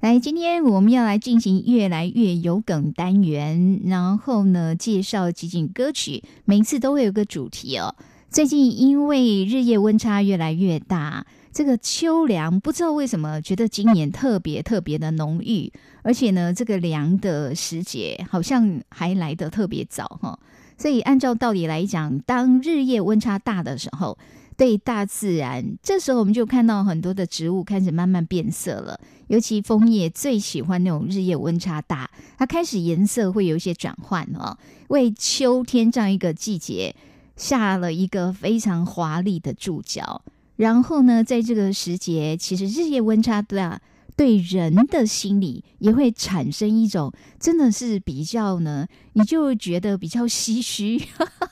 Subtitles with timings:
[0.00, 7.92] 来，今天我们要来进行越来越有梗单元，然后呢，介绍几景歌曲，每次都会有个主题哦。
[8.30, 15.72] 最近因为日夜温差越来越大，这个秋凉不知道为什么觉得今年特别特别的浓郁，
[16.02, 20.38] 而且呢，这个凉的时节好像还来得特别早哈。
[20.76, 24.16] 所以按照道理来讲，当日夜温差大的时候，
[24.56, 34.58] 对大自然，这时候我们就看到很多的植物开始慢慢变色了，尤其枫叶最喜欢那种日夜温差大，它开始颜色会有一些转换哦，
[34.88, 36.94] 为秋天这样一个季节
[37.36, 40.22] 下了一个非常华丽的注脚。
[40.56, 43.80] 然后呢，在这个时节，其实日夜温差大。
[44.16, 50.98] 对人的心理也会产生一种，真的是比较呢，你就觉得比较唏嘘、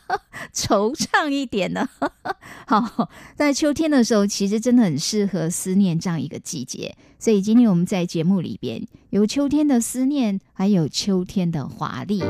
[0.52, 1.88] 惆怅一点的。
[2.66, 6.92] 好，在秋天的时候，其实真的很适合思念这样一个季节。
[7.18, 12.22] 所以今天我们在节目里边有秋天的思念，还有秋天的华丽。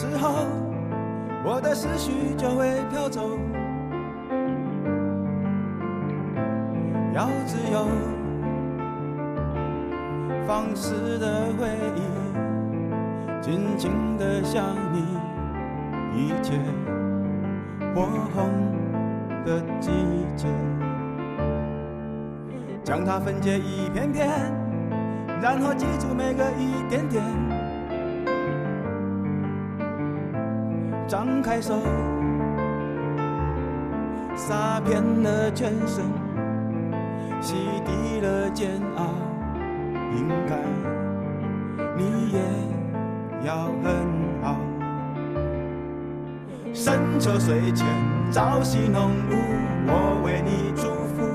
[0.00, 0.46] 时候，
[1.44, 3.20] 我的思绪就会飘走，
[7.12, 7.86] 要自由，
[10.46, 12.00] 放肆的回忆，
[13.42, 15.04] 尽情的想你，
[16.16, 16.54] 一切
[17.94, 18.48] 火红
[19.44, 19.90] 的季
[20.34, 20.48] 节，
[22.82, 24.30] 将它分解一片片，
[25.42, 27.59] 然后记住每个一点点。
[31.10, 31.74] 张开手，
[34.36, 36.04] 洒遍了全身，
[37.40, 39.06] 洗涤了煎熬。
[40.14, 40.54] 应该
[41.96, 42.38] 你也
[43.44, 43.90] 要很
[44.40, 44.54] 好。
[46.72, 47.84] 深秋水前，
[48.30, 49.34] 朝夕浓雾，
[49.88, 51.26] 我为你祝福。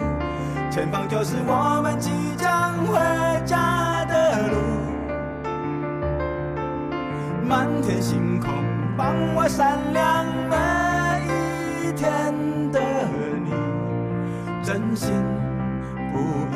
[0.71, 2.97] 前方就是我们即将回
[3.43, 4.55] 家的路。
[7.45, 8.53] 满天星空。
[8.97, 10.55] 帮我闪亮每
[11.89, 12.33] 一天
[12.71, 12.79] 的
[13.43, 13.51] 你，
[14.63, 15.11] 真心
[16.13, 16.19] 不
[16.51, 16.55] 移。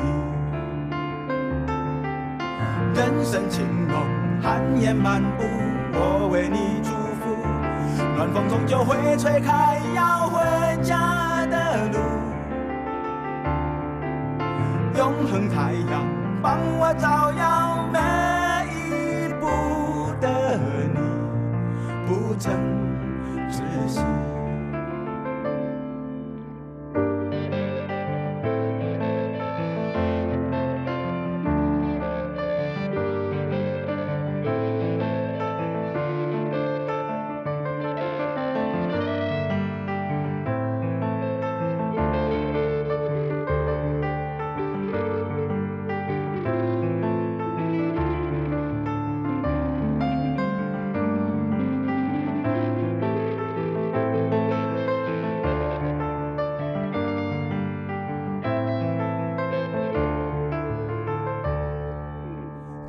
[2.96, 4.06] 人生情浓，
[4.42, 5.44] 寒烟漫步，
[5.94, 7.36] 我为你祝福。
[8.16, 10.40] 暖风终究会吹开要回
[10.82, 12.00] 家的路。
[14.98, 16.06] 永恒太阳，
[16.42, 18.00] 帮我照耀每
[22.40, 22.54] 不曾
[23.52, 24.29] 窒息。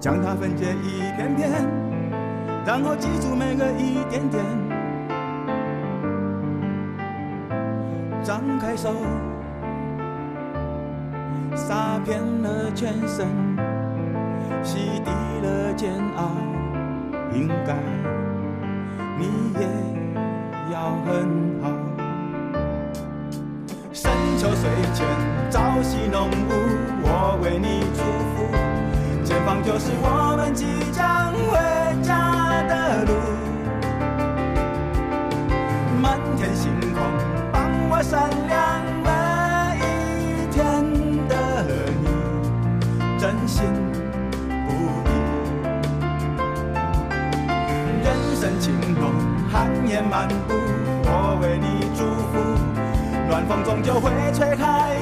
[0.00, 1.50] 将它分解一片片，
[2.65, 4.43] 然后记住每个一点点。
[8.25, 8.94] 张开手，
[11.55, 13.26] 洒遍了全身，
[14.62, 15.11] 洗涤
[15.43, 16.31] 了煎熬。
[17.32, 17.76] 应该
[19.19, 19.67] 你也
[20.73, 21.70] 要很好。
[23.93, 25.06] 深秋水前，
[25.50, 26.29] 朝夕浓
[29.62, 31.56] 就是我们即将回
[32.02, 33.12] 家的路，
[36.00, 37.00] 满天星空
[37.52, 39.08] 帮我闪亮每
[39.78, 40.58] 一天
[41.28, 41.34] 的
[42.00, 42.08] 你，
[43.18, 43.62] 真心
[44.66, 44.68] 不
[45.06, 45.08] 移。
[48.02, 48.06] 人
[48.40, 49.12] 生情浓，
[49.52, 50.54] 寒夜漫步，
[51.04, 52.00] 我为你祝
[52.32, 52.40] 福，
[53.28, 54.96] 暖风终究会吹开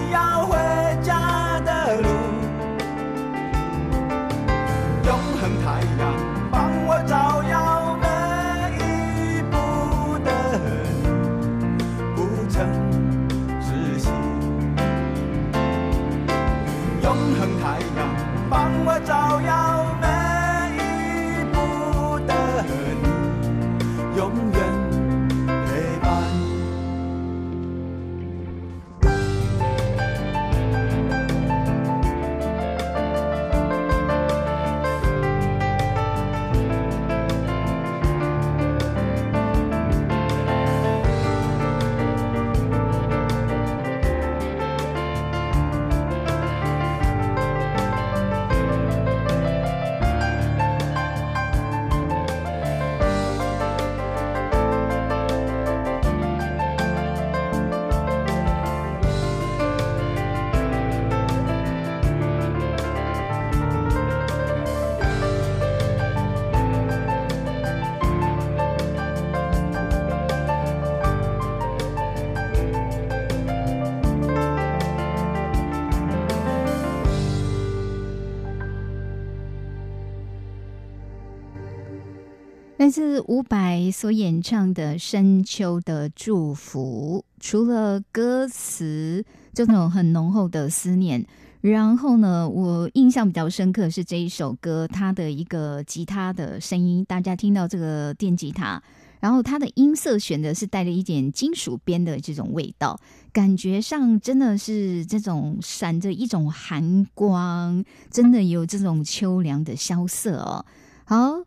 [82.99, 89.25] 自伍佰所演唱的《深秋的祝福》，除了歌词
[89.55, 91.25] 这种很浓厚的思念，
[91.61, 98.83] 然后呢，我印象比较深刻是这一首歌，它的一个吉他的声音，大家听到这个电吉他，
[99.21, 102.99] 然后它的音色选的是带了一点金属边的这种味道，
[103.33, 110.67] 感觉上真的是这种闪着一种寒光，真的有这种秋凉的萧瑟哦。
[111.05, 111.44] 好。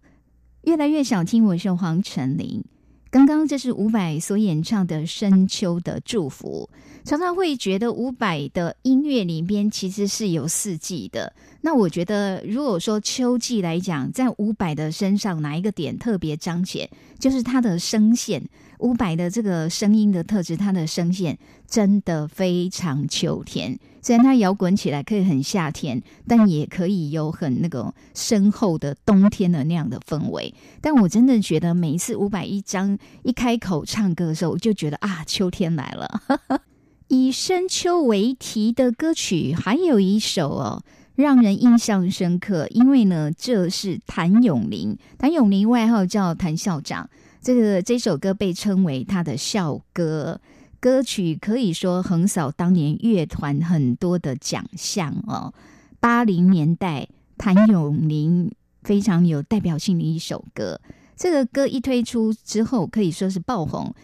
[0.63, 2.63] 越来越想听，我是黄晨林。
[3.09, 6.69] 刚刚这是伍佰所演唱的《深秋的祝福》，
[7.09, 11.33] 常常会觉得伍佰的音乐里边其实是有四季的。
[11.61, 16.87] 那我觉得，如果说秋季来讲，在伍佰的身上哪一个点特别彰显，
[17.17, 18.43] 就是他的声线。
[18.81, 21.37] 伍佰的这个声音的特质，他的声线
[21.67, 23.79] 真的非常秋天。
[24.01, 30.53] 虽然他摇滚起来可以很夏天，但也可以有很那个深厚的冬天的那样的氛围。
[30.81, 36.21] 但我真的觉得，每一次伍佰一张一开口唱歌的时候，我就觉得啊，秋天来了。
[37.09, 40.83] 以深秋为题的歌曲还有一首哦，
[41.15, 44.97] 让人印象深刻，因为呢，这是谭咏麟。
[45.19, 47.07] 谭咏麟外号叫谭校长。
[47.41, 50.39] 这个这首歌被称为他的校歌，
[50.79, 55.51] 歌曲可以说横扫当年乐团很多的奖项哦。
[55.99, 57.07] 八零年代
[57.39, 58.51] 谭咏麟
[58.83, 60.79] 非常有代表性的一首歌，
[61.15, 63.95] 这个歌一推出之后可以说是爆红，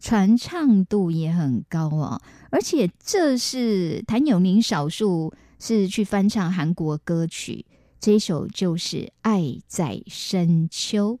[0.00, 2.20] 传唱度也很高哦。
[2.50, 7.64] 而且这是谭咏麟少数是去翻唱韩国歌曲，
[8.00, 11.14] 这首就是《爱在深秋》。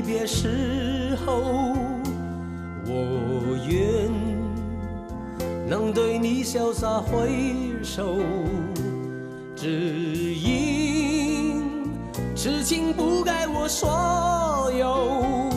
[0.00, 1.74] 离别时候，
[2.86, 4.10] 我愿
[5.68, 8.16] 能对你潇洒挥手，
[9.54, 11.62] 只因
[12.34, 15.50] 痴情不该我所有，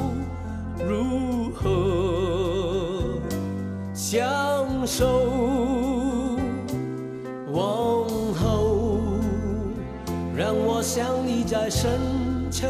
[0.85, 3.21] 如何
[3.93, 5.07] 相守？
[7.53, 8.99] 往后。
[10.35, 11.91] 让我想你在深
[12.51, 12.67] 秋，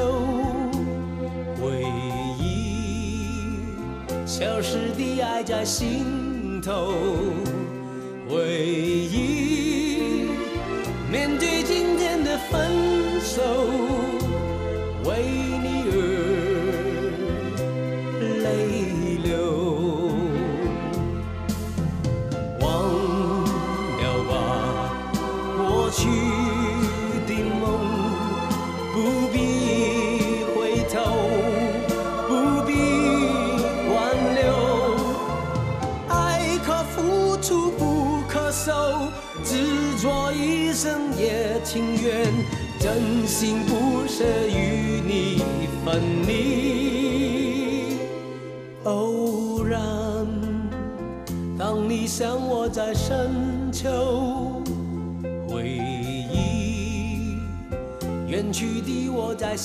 [4.36, 6.92] 消失的爱在心头，
[8.28, 10.25] 回忆
[11.12, 12.72] 面对今天的分
[13.22, 13.44] 手，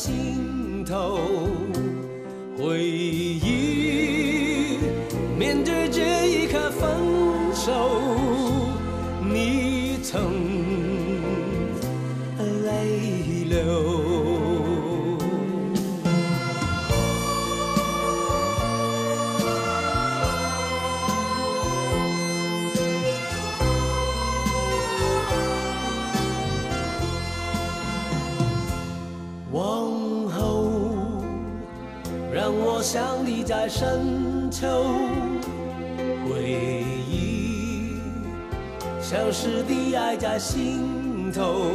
[0.08, 1.38] 心头，
[33.78, 34.66] 深秋，
[36.26, 38.00] 回忆
[39.00, 41.70] 消失的爱在心头，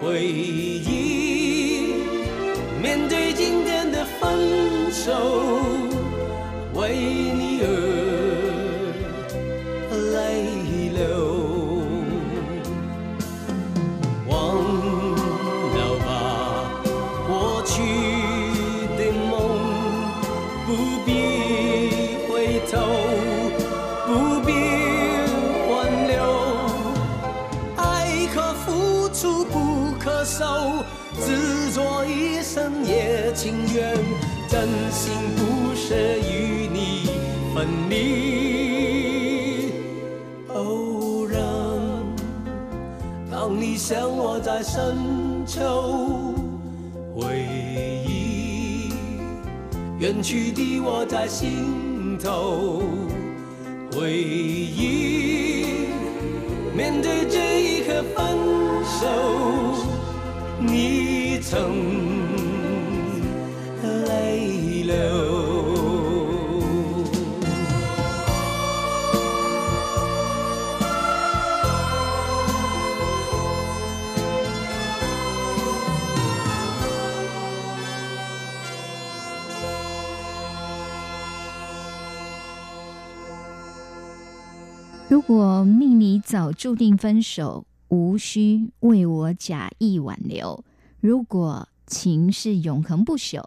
[0.00, 1.94] 回忆
[2.80, 4.38] 面对今天的分
[4.92, 5.10] 手，
[6.74, 7.87] 为你而
[29.18, 30.44] 付出不可收，
[31.20, 33.96] 执着一生也情愿，
[34.48, 37.10] 真心不舍与你
[37.52, 39.72] 分离。
[40.54, 41.42] 偶然。
[43.28, 44.96] 当你想我在深
[45.44, 46.22] 秋，
[47.12, 47.44] 回
[48.06, 48.92] 忆
[49.98, 52.82] 远去的我在心头，
[53.92, 55.88] 回忆
[56.72, 58.38] 面对这一刻分
[59.00, 59.06] 手，
[60.58, 61.54] 你曾
[64.08, 64.94] 泪流。
[85.08, 90.62] 如果命里早注定分手，无需为我假意挽留；
[91.00, 93.42] 如果情是永恒不朽，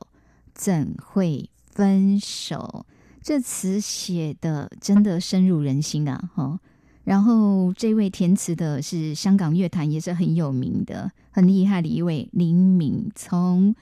[0.53, 2.85] 怎会分手？
[3.21, 6.29] 这词写的真的深入人心啊！
[6.33, 6.59] 哈，
[7.03, 13.75] 然后这位填词的是香港乐坛也是很有名的、很厉害的一位林敏聪。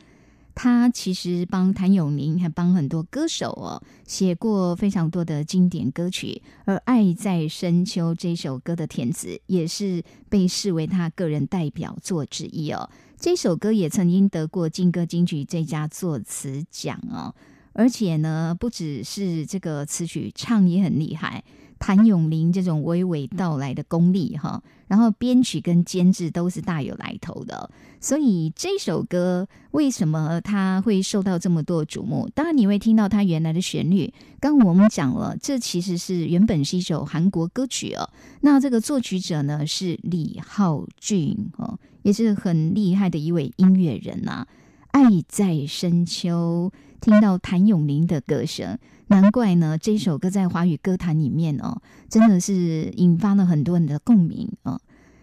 [0.61, 12.89] 他其实帮谭咏麟还帮很多歌手哦写过非常多的经典歌曲，而《爱在深秋》这首歌的填词也是被视为他个人代表作之一哦。
[13.17, 17.33] 这首歌也曾经得过金歌金曲最佳作词奖哦，
[17.71, 21.41] 而且呢，不只是这个词曲唱也很厉害。
[21.79, 27.69] 谭咏麟这种娓娓道来的功力哈，然后编曲跟监制都是大有来头的，
[27.99, 32.29] 所以这首歌为什么它会受到这么多瞩目？
[32.35, 34.13] 当然你会听到它原来的旋律。
[34.39, 38.09] 刚我们讲了，这其实是原本是一首韩国歌曲哦。
[38.41, 44.45] 那这个作曲者呢是李浩俊哦，也是很厉害的一位音乐人呐。
[44.91, 48.77] 爱在深秋，听到谭咏麟的歌声。
[49.07, 54.79] 难怪呢，这首歌在华语歌坛里面哦，真的是引发了很多人的共鸣哦。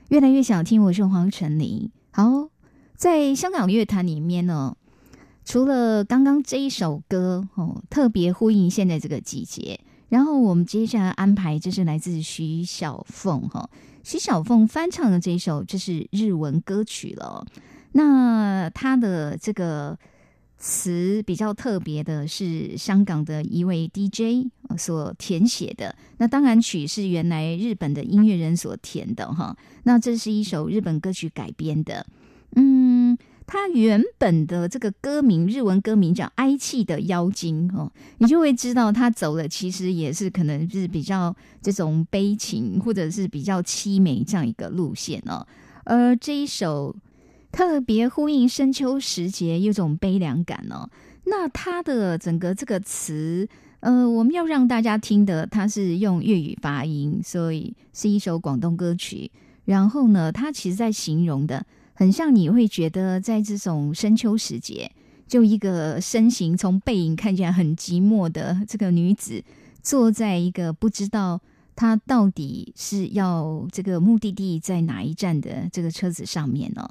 [0.09, 1.88] 越来越想听，我是黄晨林。
[2.11, 2.49] 好，
[2.97, 4.76] 在香港乐坛里面呢，
[5.45, 9.78] 除了刚刚这一首歌哦，特别呼应现在这个季节，
[10.09, 13.71] 然后我们接下来安排就是来自徐小凤哈，
[14.02, 17.47] 徐小凤翻唱的这首就是日文歌曲了。
[17.92, 19.97] 那他的这个。
[20.58, 24.48] 词比较特别的是香港的一位 DJ
[24.78, 29.56] 所填写的，那当然曲是原来日本的音乐人所填的哈。
[29.84, 32.06] 那这是一首日本歌曲改编的，
[32.56, 45.46] 嗯，它原本的这个歌名日文歌名叫《哀泣的妖精》哦，你就会知道他走的其实也是可能是比较这种悲情或者是比较凄美这样一个路线哦。
[45.84, 46.96] 而这一首。
[47.56, 50.90] 特别呼应深秋时节，有种悲凉感哦。
[51.25, 53.48] 那它的整个这个词，
[53.80, 59.30] 呃，我们要让大家听的，它是用粤语发音，所以是一首广东歌曲。
[59.64, 64.92] 然后呢，它其实在形容的，很像你会觉得，在这种深秋时节，
[65.26, 69.42] 就一个身形从背影看起来很寂寞的这个女子，
[69.82, 71.40] 坐在一个不知道
[71.75, 76.86] 她到底是要这个目的地在哪一站的这个车子上面呢。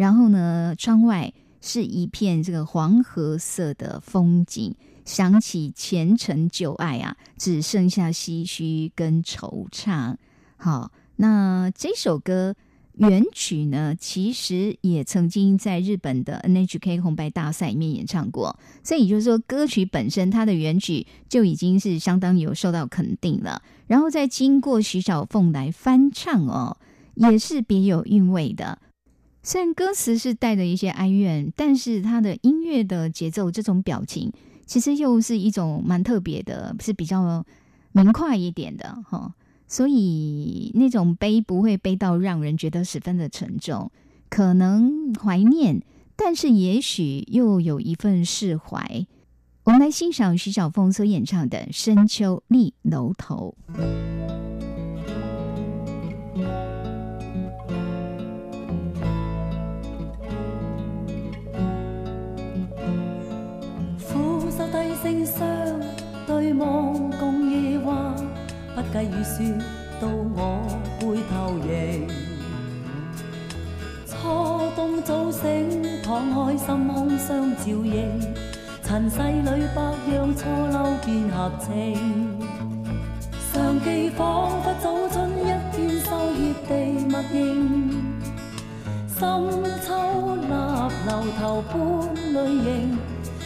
[0.00, 1.30] 然后呢，窗外
[1.60, 10.16] 是一片这个黄褐色的风景，想起前尘旧爱啊，只剩下唏嘘跟惆怅。
[10.56, 12.54] 好，那这首歌
[12.94, 23.60] 原曲呢，其实也曾经在日本的 NHK 红白大赛里面演唱过，所以就是说，歌曲本身它的原曲就已经是相当有受到肯定了。
[23.86, 26.78] 然后再经过徐小凤来翻唱哦，
[27.16, 28.78] 也是别有韵味的。
[29.42, 34.30] 虽然歌词是带着一些哀怨，但是它的音乐的节奏，这种表情，
[34.66, 37.44] 其实又是一种蛮特别的，是比较
[37.92, 39.34] 明快一点的哈。
[39.66, 43.90] 所以那种悲不会悲到让人觉得十分的沉重，
[44.28, 45.80] 可能怀念，
[46.16, 49.06] 但是也许又有一份释怀。
[49.64, 53.54] 我们来欣赏徐小凤所演唱的《深秋立楼头》。
[68.92, 69.56] 计雨雪
[70.00, 70.66] 到我
[70.98, 72.08] 背头迎，
[74.04, 74.12] 初
[74.74, 78.20] 冬早醒，敞开心胸相照应，
[78.82, 79.80] 尘世里百
[80.12, 81.70] 样错漏变合情，
[83.52, 86.74] 常记仿佛早春一片秀叶地
[87.08, 87.38] 默认，
[89.06, 89.20] 深
[89.86, 89.88] 秋
[90.34, 90.50] 立
[91.06, 91.72] 楼头般
[92.32, 92.98] 泪盈，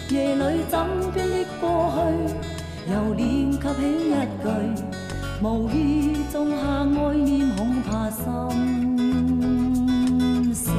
[0.09, 0.75] 夜里枕
[1.13, 3.65] 边忆过去，又念及起
[4.09, 5.04] 一句。
[5.45, 8.25] 无意种下爱念，恐怕心
[10.55, 10.73] 碎。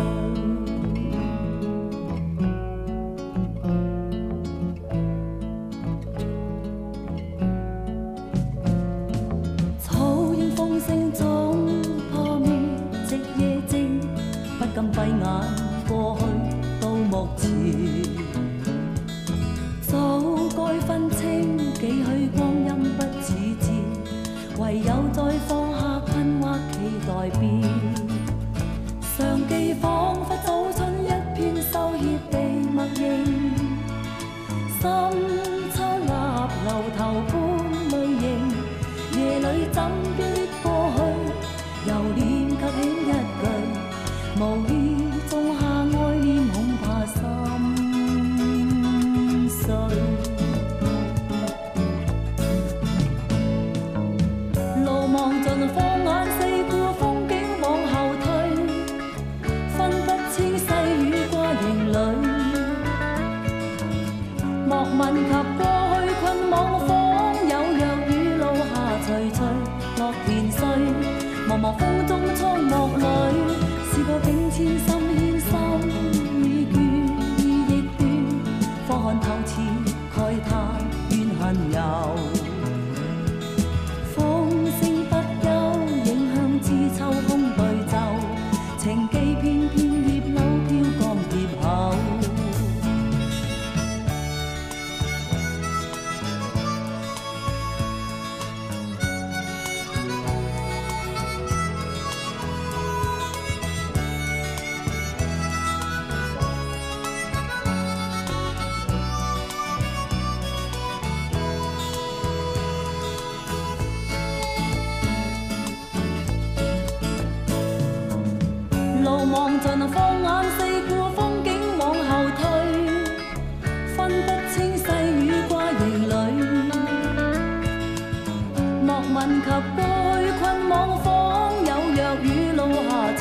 [9.80, 11.22] 草影风声总
[12.12, 12.50] 破灭，
[13.08, 14.02] 夕夜静，
[14.58, 15.20] 不禁闭眼
[15.88, 16.26] 过去
[16.82, 18.05] 到目前。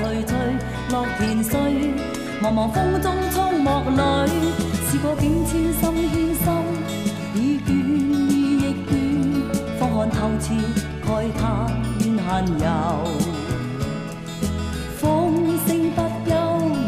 [0.05, 0.33] 下徐徐
[0.93, 1.59] 落田碎。
[2.43, 4.29] 茫茫風中蒼幕裏，
[4.87, 6.14] 試過境遷心牽
[6.45, 6.47] 心，
[7.35, 7.69] 已倦
[8.29, 8.93] 意亦倦，
[9.79, 10.45] 方看透徹
[11.07, 11.43] 慨嘆
[12.01, 12.29] 怨恨
[12.61, 12.64] 尤。
[15.01, 15.03] 風
[15.67, 16.33] 聲不休，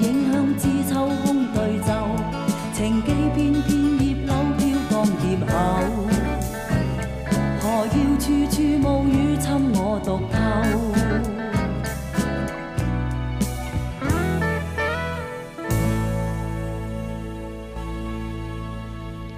[0.03, 1.89] 影響知秋空對奏，
[2.75, 5.53] 情記片片葉柳飄江蝶口。
[7.63, 10.86] 何要處處無語侵我獨透？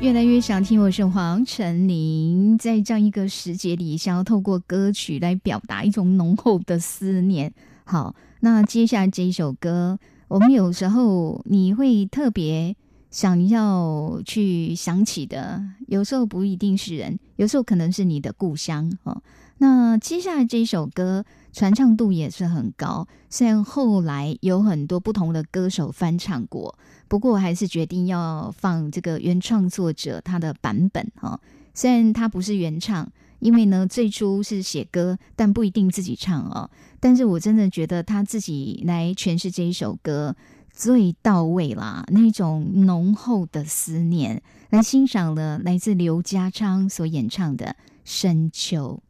[0.08, 7.52] 越来越想听，我是黄晨林，在这样一个时节里，想要透过歌曲来表达一种浓厚的思念。
[7.84, 12.74] 好，那接下来这一首歌，我们有时候你会特别
[13.10, 19.22] 想要去想起的，有时候不一定是人，有时候可能是你的故乡哦。
[19.58, 21.22] 那接下来这一首歌
[21.58, 31.40] 传唱度也是很高，虽然后来有很多不同的歌手翻唱过，不过我还是决定要放这个原创作者他的版本哈。
[31.74, 36.70] 虽然他不是原唱，因为呢，最初是写歌，但不一定自己唱哦。
[37.00, 40.36] 但是我真的觉得他自己来诠释这一首歌
[40.72, 44.40] 最到位啦，那种浓厚的思念，
[44.70, 47.66] 来欣赏了来自刘家昌所演唱的
[48.04, 49.02] 《深秋》。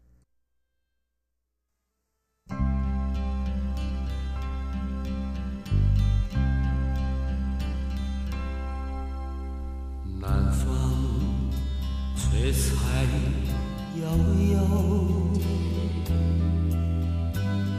[10.20, 10.66] 南方
[12.16, 12.68] 水彩
[13.96, 14.02] 悠
[14.52, 14.56] 悠，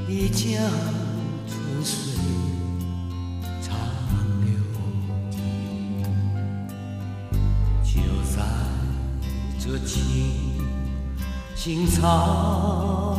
[0.07, 0.61] 一江
[1.47, 1.93] 春水
[3.61, 3.75] 长
[4.41, 4.49] 流。
[7.83, 7.91] 就
[8.23, 8.37] 在
[9.59, 9.95] 这青
[11.55, 13.17] 青草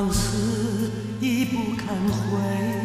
[0.00, 2.79] 往事已不堪回。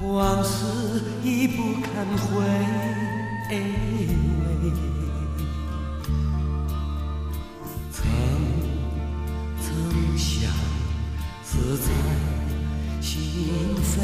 [0.00, 2.40] 往事已不堪回
[3.50, 3.52] 味。
[7.90, 7.96] 曾
[9.60, 9.66] 曾
[10.16, 10.50] 相
[11.42, 11.86] 思在
[13.00, 13.10] 心
[13.82, 13.96] 扉，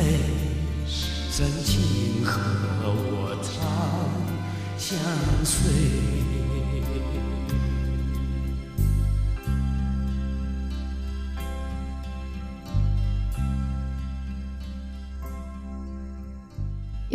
[1.37, 2.33] 真情和
[2.87, 3.53] 我长
[4.77, 4.89] 相
[5.45, 6.04] 随。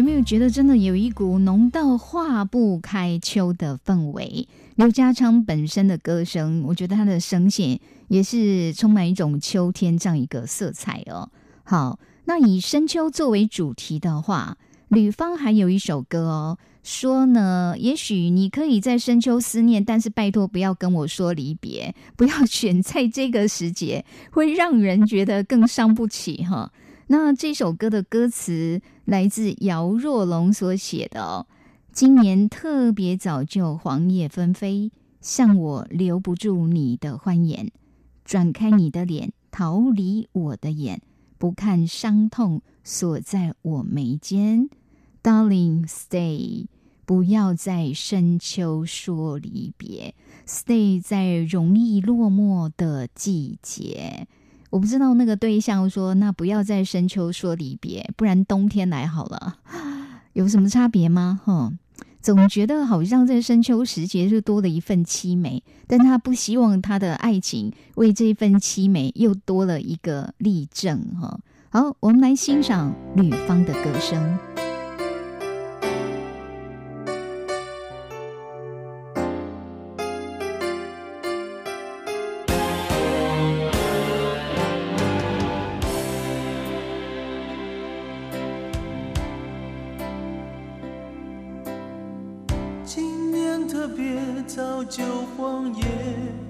[0.09, 4.47] 没有觉得真的有一股浓到化不开秋的氛围？
[4.75, 11.29] 刘家昌本身的歌声，我觉得他的声线也是充满一种秋天这样一个色彩哦。
[11.63, 26.71] 好，那以深秋作为主题的话，吕方还有一首歌哦，说呢，也许你可以在深秋思念，但是拜托不要跟我说离别，不要选在这个时节，会让人觉得更伤不起哈。
[27.11, 31.47] 那这首歌的歌词来自姚若龙所写的哦。
[31.91, 37.71] 今年特别早就黄叶纷飞，像我留不住你的欢颜，
[38.23, 41.01] 转开你的脸，逃离我的眼，
[41.39, 44.69] 不看伤痛锁在我眉间。
[45.23, 46.67] Darling, stay，
[47.07, 50.13] 不要在深秋说离别
[50.45, 54.27] ，stay 在容易落寞的季节。
[54.69, 59.57] 我不知道那个对象说，那不要在深秋说离别，不然冬天来好了，
[60.33, 61.39] 有什么差别吗？
[61.43, 61.71] 哈，
[62.21, 70.99] 总觉得好像在深秋时节就多了一份凄美，但他不希望他的爱情为这份凄美又多了一个例证。
[71.19, 74.48] 哈，好，我们来欣赏吕方的歌声。
[94.59, 95.01] 早就
[95.37, 96.48] 荒野。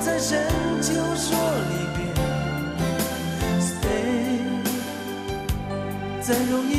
[0.00, 0.48] 在深
[0.80, 1.36] 秋说
[1.68, 1.98] 离别。
[3.60, 4.40] Stay，
[6.22, 6.69] 在容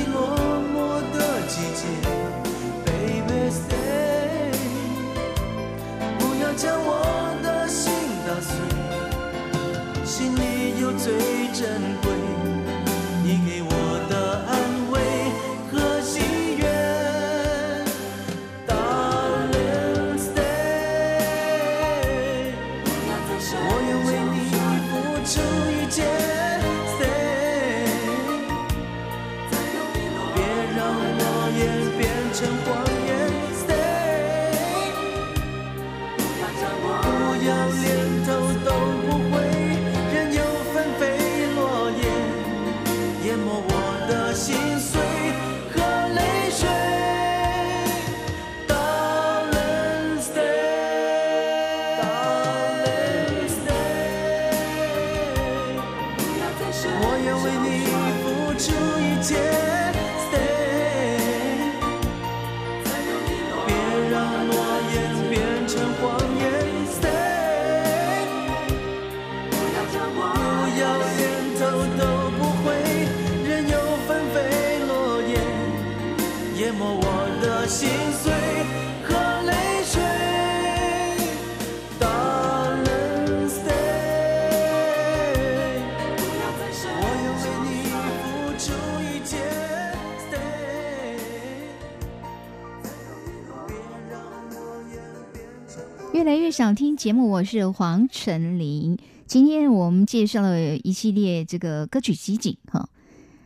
[96.62, 98.96] 想听节目，我是黄晨林。
[99.26, 102.88] 今天我们介绍了一系列这个歌曲集锦哈，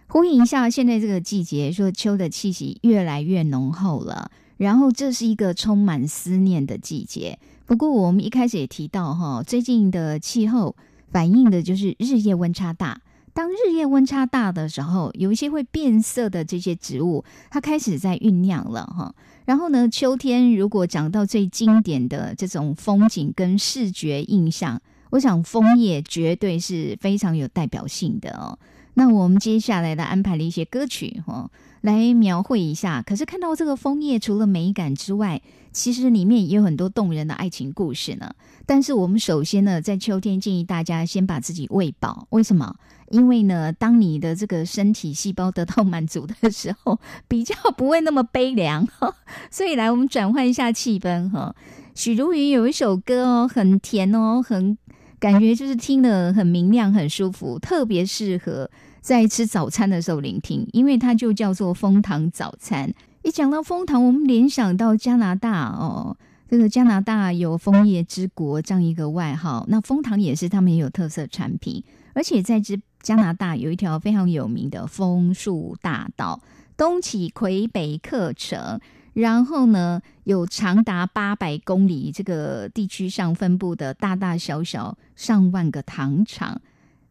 [0.07, 4.29] 呼应一下现在这个季节，说秋的气息越来越浓厚了。
[4.57, 7.39] 然后这是一个充满思念的季节。
[7.65, 10.75] 不过我们一开始也提到哈，最近的气候
[11.09, 12.99] 反映的就是日夜温差大。
[13.35, 19.13] 当日夜温差大的时候，有一些会变色的这些植物，它开始在酝酿了哈。
[19.43, 28.57] 然后呢，秋天如果讲到最经典的这种风景跟视觉印象，我想枫叶绝对是非常有代表性的哦。
[28.93, 33.01] 那我们接下来的安排了一些歌曲哈，来描绘一下。
[33.01, 35.41] 可是看到这个枫叶，除了美感之外，
[35.73, 38.33] 其实里面也有很多动人的爱情故事呢。
[38.65, 42.25] 但是我们首先呢，在秋天建议大家先把自己喂饱。
[42.29, 42.73] 为什么？
[43.09, 48.87] 因为呢，当你的这个身体细胞得到满足的时候， 比较不会那么悲凉。
[49.51, 51.55] 所以来，我们转换一下气氛哈。
[51.93, 54.77] 许茹芸有一首歌哦，很甜哦，很
[55.19, 58.69] 感觉就是听了很明亮、很舒服，特别适合
[59.01, 62.93] 在吃早餐的时候聆听，因为它就叫做枫糖早餐。
[63.23, 66.17] 一讲到枫糖，我们联想到加拿大哦。
[66.47, 76.41] 这个加拿大有“枫叶之国”这样一个外号，那枫糖也是他们也有特色产品，而且在这加拿大有一条非常有名的枫树大道，
[76.75, 78.79] 东起魁北克城，
[79.13, 86.59] 然后呢有长达八百公里这个地区上分布的大大小小上万个糖厂，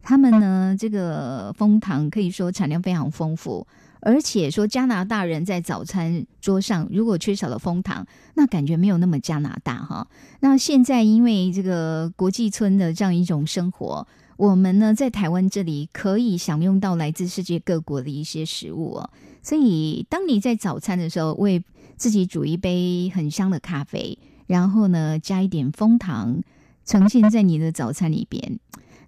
[0.02, 3.64] 他们呢这个枫糖可以说产量非常丰富。
[4.00, 8.04] 而且说加拿大人在早餐桌上如果缺少了枫糖，
[8.34, 10.08] 那感觉没有那么加拿大哈。
[10.40, 19.10] 那现在因为这个国际村的这样一种生活，我们呢在台湾这里可以享用到来自世界各国的一些食物哦。
[19.42, 21.62] 所以当你在早餐的时候为
[21.96, 26.42] 自己煮一杯很香的咖啡，然后呢加一点枫糖，
[26.84, 28.58] 呈现在你的早餐里边。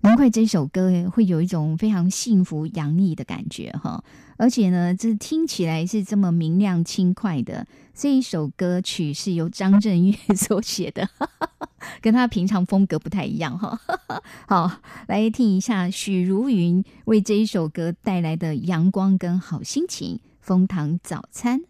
[0.03, 4.05] 难怪这首歌会有一种非常幸福洋溢的感觉哈。
[4.37, 7.67] 而且呢，这听起来是这么明亮轻快的。
[7.99, 11.09] 这一首歌曲是由张震岳所写的，
[12.03, 13.81] 跟他平常风格不太一样哈。
[14.47, 14.71] 好，
[15.09, 21.61] 来听一下许茹芸为这一首歌带来的阳光跟好心情，《蜂糖早餐》。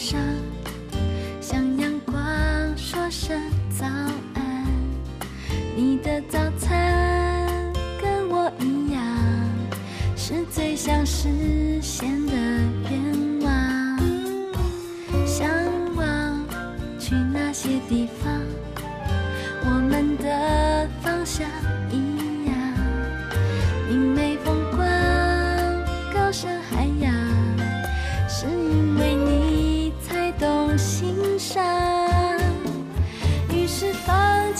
[0.00, 0.18] 上
[1.42, 2.16] 向阳光
[2.74, 3.84] 说声早
[4.34, 4.66] 安。
[5.76, 9.02] 你的早餐跟我一样
[10.16, 11.28] 是最想实
[11.82, 12.32] 现的
[12.90, 13.98] 愿望。
[15.26, 15.46] 向
[15.94, 16.46] 往
[16.98, 18.40] 去那些地方
[19.66, 20.79] 我们的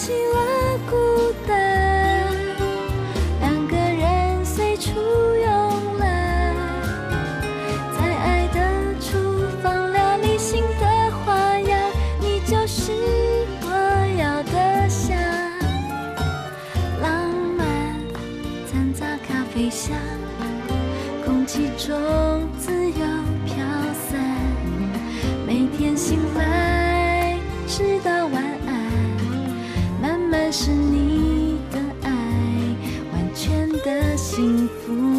[0.01, 1.10] 起了孤
[30.53, 32.11] 是你的爱
[33.13, 35.10] 完全的幸福。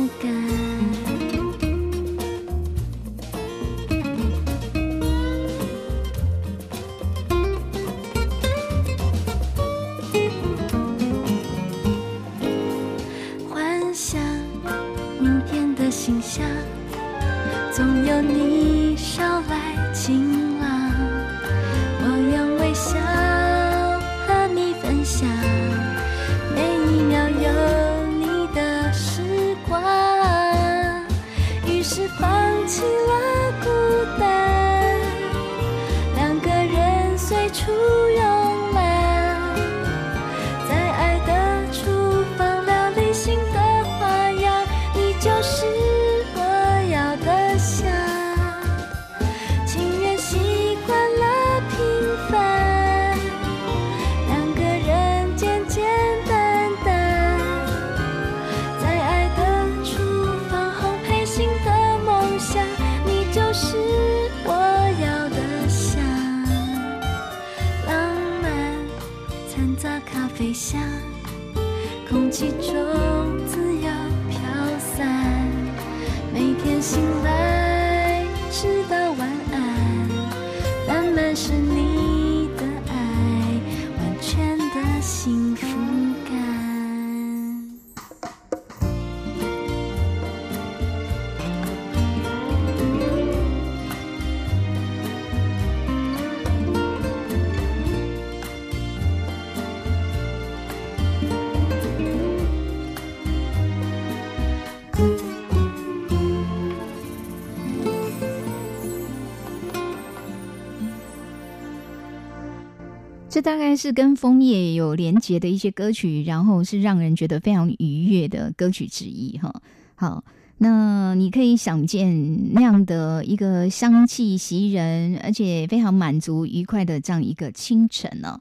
[113.31, 119.61] 这大概是跟枫叶有连结的一些歌曲，然后是让人觉得非常愉悦的歌曲之一哈。
[119.95, 120.21] 好，
[120.57, 128.37] 那你可以想见那样的一个香气袭人，而且非常满足愉快的这样一个清晨呢。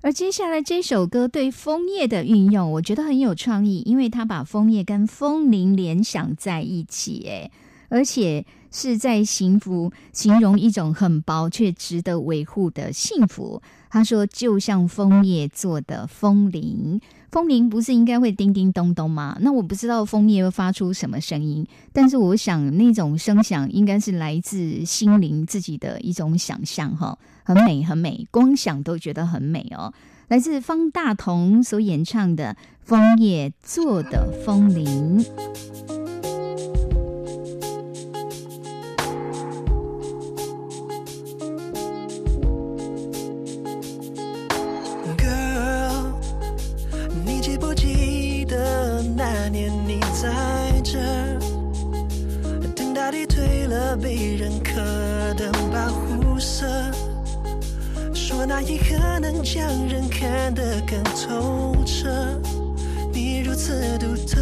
[0.00, 7.48] 而接下来这首歌对枫叶的运用，我觉得很有创意，因为他把枫叶跟枫林联想在一起，哎，
[7.88, 8.44] 而且。
[8.76, 13.62] 是在幸福形容一种很薄却值得维护的幸福。
[13.94, 19.38] 他说：“就像枫叶做的风铃，风铃不是应该会叮叮咚咚吗？
[19.40, 29.94] 那我不知道枫叶会发出什么声音，但是我想那种声响应该是来自心灵自己的一种想象，哈，很美很美，光想都觉得很美哦。
[30.26, 35.24] 来自方大同所演唱的《枫叶做的风铃》。”
[49.54, 50.34] 念你在
[50.82, 50.98] 这，
[52.74, 54.74] 等大地褪了被认可
[55.34, 56.66] 的保护色，
[58.12, 62.10] 说那一刻能将人看得更透彻，
[63.12, 64.40] 你如此独特。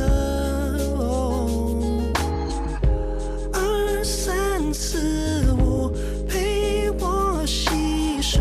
[3.52, 5.92] 二三四五，
[6.26, 8.40] 陪我细数，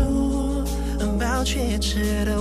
[1.20, 2.40] 保全值得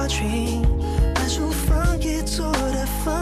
[0.00, 0.62] 花裙。
[1.14, 3.12] 那束枫叶做的风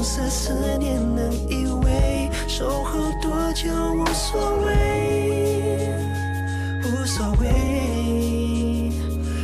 [0.00, 5.92] 红色思念能依偎，守候多久无所谓，
[6.82, 8.90] 无所谓。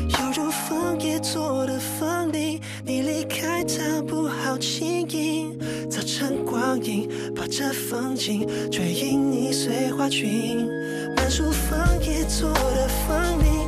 [0.09, 5.55] 犹如枫叶做的风铃，你离开它不好轻易，
[5.91, 10.67] 早晨光影，把这风景转印你碎花裙。
[11.15, 13.66] 满树枫叶做的风铃，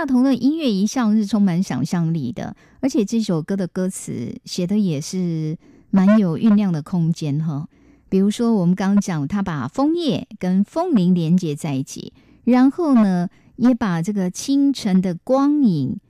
[0.00, 5.58] 大同的音乐一向是充满想象力的，而且这首歌的歌词写的也是
[5.90, 7.68] 蛮有酝酿的空间哈。
[8.08, 16.00] 比如说，我们刚刚讲，他把枫叶跟风铃连接在一起，然后呢，也把这个清晨的光影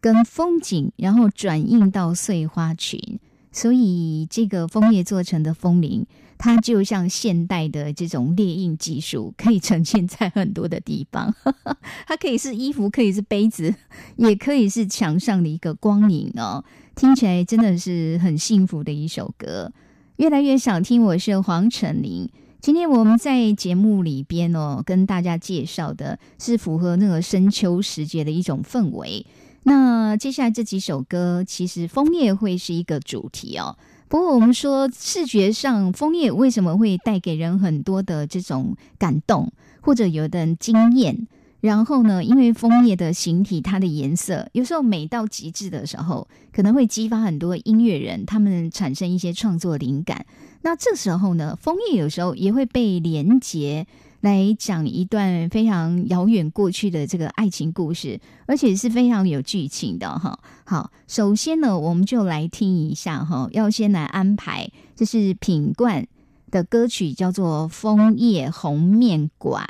[0.00, 3.18] 跟风景，然后转印到碎花裙，
[3.50, 6.06] 所以这个枫叶做成的风铃，
[6.38, 11.34] 它就像现代的这种列印技术，可以呈现在很多的地方。
[12.06, 13.74] 它可以是衣服，可以是杯子，
[14.16, 16.64] 也可以是墙上的一个光影哦。
[16.94, 19.72] 听起来真的是很幸福的一首歌。
[20.16, 22.28] 越来越想听，我是黄晨林。
[22.60, 29.26] 今天我们在节目里边哦，跟大家介绍的是符合那个深秋时节的一种氛围。
[29.64, 33.76] 那接下来这几首歌，其实枫叶会是一个主题哦。
[34.14, 41.26] 不过我们说视觉上，枫叶为什么会带给人很多的这种感动，或者有的人惊艳？
[41.60, 50.24] 然后呢，因为枫叶的形体，它的颜色有时候美到极致的时候，可能会激发很多音乐人他们产生一些创作灵感。
[50.62, 53.84] 那这时候呢，枫叶有时候也会被连结
[54.24, 60.38] 来讲一段非常遥远过去的这个爱情故事，而且是非常有剧情的哈。
[60.64, 64.66] 好，首先呢，我们就来听一下哈，要先来安排，
[64.96, 66.06] 这是品冠
[66.50, 69.68] 的歌曲，叫做《枫叶红面馆》。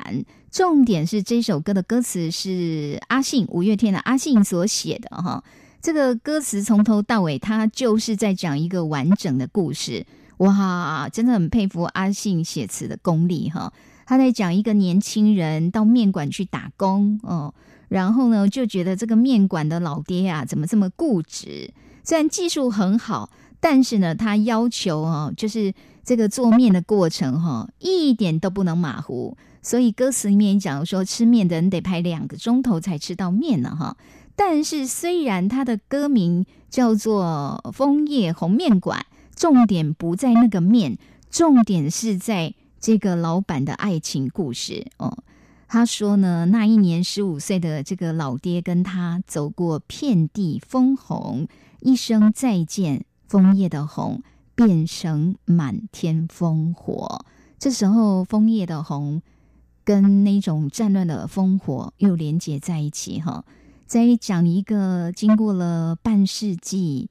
[0.49, 5.43] 重点是这首歌的歌词是阿信五月天的阿信所写的哈。
[5.81, 10.05] 这个歌词从头到尾，他就是在讲一个完整的故事。
[10.37, 13.73] 哇，真的很佩服阿信写词的功力哈！
[14.05, 17.53] 他在讲一个年轻人到面馆去打工哦，
[17.87, 21.73] 然后呢就觉得这个面馆的老爹啊怎么这么固执？
[22.03, 23.29] 虽然技术很好，
[23.59, 29.35] 但是呢他要求哦，就是这个做面的过程哈，一点都不能马虎。
[29.61, 33.97] 所以歌词里面讲说，吃面的人得排两个钟头才吃到面呢哈。
[34.35, 38.99] 但是虽然他的歌名叫做《枫叶红面馆》。
[39.35, 40.97] 重点不在那个面，
[41.29, 42.53] 重点是在
[42.85, 45.17] 这个老板的爱情故事哦。
[45.67, 51.47] 他说呢，那一年十五岁的这个老爹跟他走过遍地枫红，
[51.79, 54.21] 一声再见，枫叶的红
[54.53, 57.25] 变成满天烽火。
[57.57, 59.23] 这时候，枫叶的红
[59.83, 63.45] 跟那种战乱的烽火又连接在一起哈，
[63.87, 67.09] 在讲一个经过了半世纪。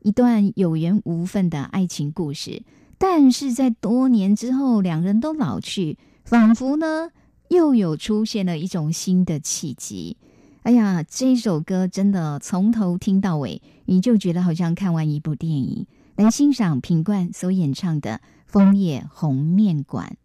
[0.00, 2.62] 一段有缘无分的爱情故事，
[3.06, 7.10] 但是在多年之后，两人都老去，仿佛呢
[7.50, 10.16] 又有出现了一种新的契机。
[10.62, 15.86] 哎呀，这首歌真的从头听到尾，你就觉得好像看完一部电影。
[16.16, 18.12] 来欣赏品冠所演唱的
[18.46, 20.16] 《枫叶红面馆》。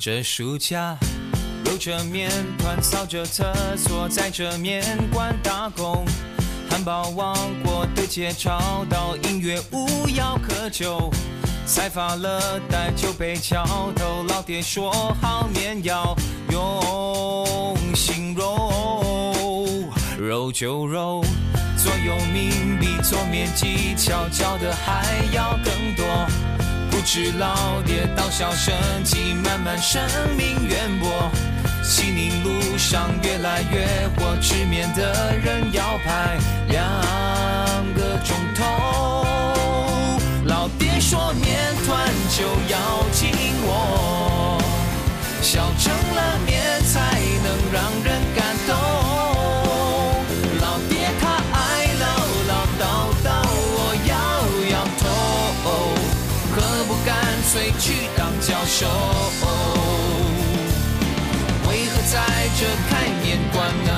[0.00, 0.98] 这暑假
[1.64, 6.04] 揉着面团，扫着厕所，在这面馆打工。
[6.70, 11.10] 汉堡王国的街潮，到音乐无药可救。
[11.66, 13.64] 才发了呆就被敲
[13.96, 14.92] 头，老爹说
[15.22, 16.14] 好面要
[16.50, 21.24] 用心揉，揉就揉。
[21.76, 26.53] 左右铭比做面技巧教的还要更多。
[27.04, 28.74] 不知老爹到小生，
[29.04, 30.02] 气，慢慢生
[30.38, 31.30] 命渊博。
[31.82, 36.38] 西宁路上越来越火，吃面的人要排
[36.70, 36.80] 两
[37.92, 38.64] 个钟头。
[40.46, 43.30] 老爹说面团就要紧
[43.66, 44.58] 握，
[45.42, 48.18] 小成了面才能让人
[57.78, 58.86] 去当教授，
[61.68, 62.18] 为何在
[62.58, 63.90] 这开面馆呢？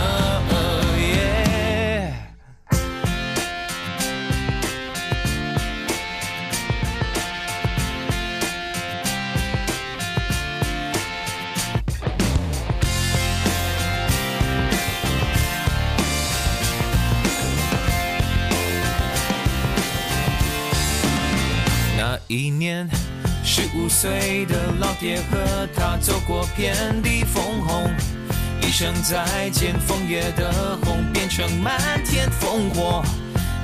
[21.99, 22.89] 那一年。
[23.59, 27.91] 十五岁的老爹和他走过遍地枫红，
[28.61, 33.03] 一声再见，枫叶的红变成满天烽火。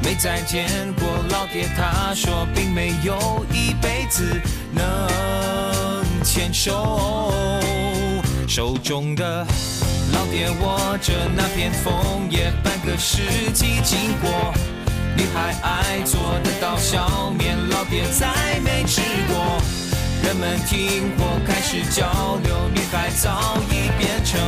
[0.03, 4.24] 没再见过老爹，他说并没有一辈子
[4.72, 7.43] 能牵手。
[8.49, 9.47] 手中的
[10.14, 13.20] 老爹握着那片枫叶，半个世
[13.53, 14.55] 纪经过。
[15.16, 19.60] 女孩爱做的刀削面，老爹再没吃过。
[20.24, 22.06] 人们听过开始交
[22.44, 24.40] 流，女孩早已变成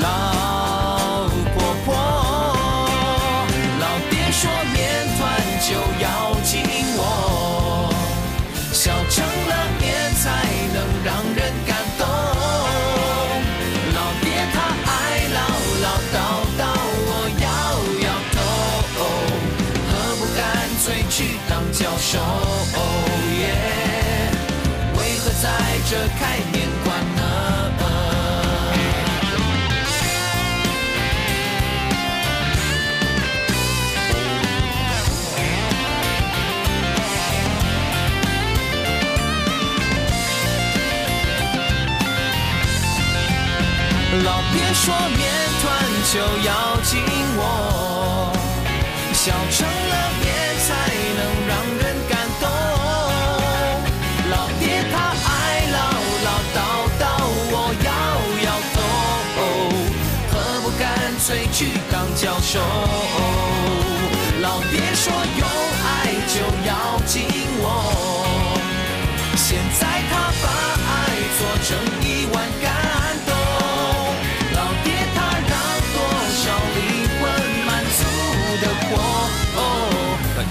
[0.00, 0.95] 狼
[22.08, 22.20] 手，
[23.40, 23.42] 耶！
[24.96, 25.26] 为何？
[25.42, 25.50] 在
[25.90, 26.86] 这开面馆
[27.16, 27.20] 呢，
[44.22, 44.84] 老爹说
[45.16, 45.20] 面
[45.60, 45.64] 团
[46.12, 46.14] 就
[46.46, 46.50] 要
[46.82, 47.02] 紧
[47.36, 47.40] 握，
[49.12, 49.66] 小城
[62.46, 62.60] 手，
[64.40, 65.44] 老爹说有
[65.82, 66.34] 爱就
[66.64, 66.70] 要
[67.04, 67.26] 紧
[67.58, 67.64] 握，
[69.34, 70.46] 现在他把
[70.86, 70.88] 爱
[71.36, 71.68] 做成
[72.02, 72.64] 一碗感
[73.26, 73.34] 动，
[74.54, 75.52] 老爹他让
[75.92, 75.98] 多
[76.30, 76.44] 少
[76.76, 76.78] 灵
[77.18, 77.20] 魂
[77.66, 77.68] 满
[77.98, 78.00] 足
[78.62, 78.88] 的活，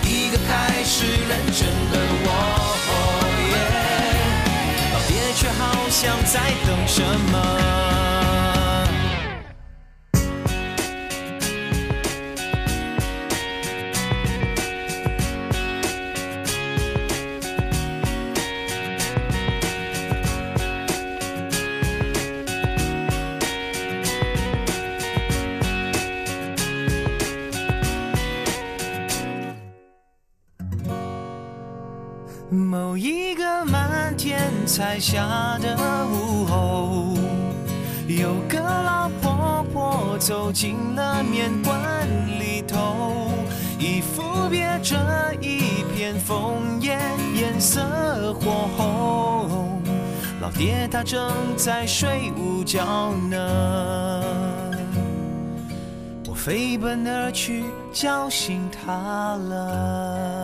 [0.03, 2.27] 一个开始认真的我。
[4.91, 6.33] 老爹却好像在
[6.67, 7.54] 等什么？
[34.75, 35.73] 彩霞的
[36.07, 37.17] 午后，
[38.09, 42.05] 有个老婆婆走进了面馆
[42.37, 43.29] 里头，
[43.79, 44.97] 衣服别着
[45.39, 46.99] 一片枫叶，
[47.33, 49.81] 颜色火红。
[50.41, 54.21] 老爹他正在睡午觉呢，
[56.27, 57.63] 我飞奔而去
[57.93, 60.34] 叫醒他了。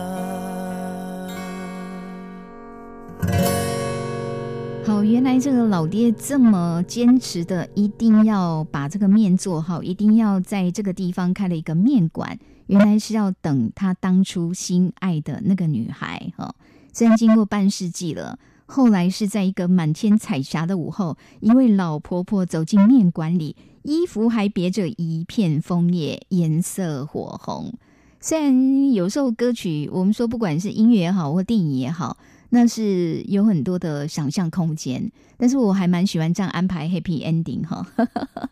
[4.92, 12.38] 好，原来这个老爹这么坚持的，一定要把这个面做好，一定要在这个地方开了一个面馆。
[12.66, 16.54] 原来是要等他当初心爱的那个女孩哈。
[16.92, 27.72] 虽然经过半世纪了，后来是在一个满天彩霞的午后，一位老婆婆走进面馆里，衣服还别着一片枫叶，颜色火红。
[28.20, 32.18] 虽然有时候歌曲，我们说不管是音乐也好，或电影也好。
[32.54, 37.86] 那是有很多的想象空间，但是我还蛮喜欢这样安排 happy ending 哈，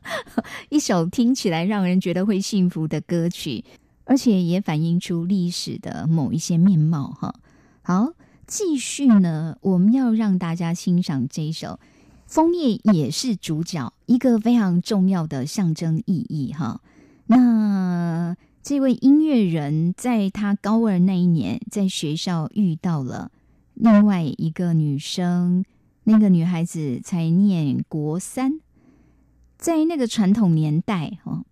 [0.70, 3.62] 一首听起来让人觉得会幸福的歌曲，
[4.04, 7.34] 而且也反映出历史的某一些面貌哈。
[7.82, 8.14] 好，
[8.46, 11.78] 继续呢，我们要让大家欣赏这一首，
[12.26, 16.80] 枫叶也是主角，一个非常重要的象征意义哈。
[17.26, 23.30] 那这位音乐人在他高二那一年，在学校遇到了。
[23.82, 25.64] 另外一个女生，
[26.04, 28.60] 那个女孩子才念国三，
[29.56, 31.42] 在那个传统年代，哈，